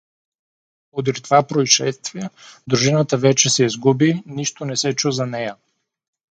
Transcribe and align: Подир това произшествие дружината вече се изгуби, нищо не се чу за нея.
Подир 0.91 1.15
това 1.25 1.43
произшествие 1.47 2.29
дружината 2.67 3.17
вече 3.17 3.49
се 3.49 3.63
изгуби, 3.65 4.23
нищо 4.25 4.65
не 4.65 4.77
се 4.77 4.95
чу 4.95 5.11
за 5.11 5.25
нея. 5.25 5.55